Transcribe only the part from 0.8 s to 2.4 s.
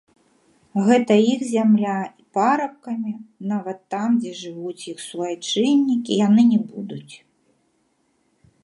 Гэта іх зямля, і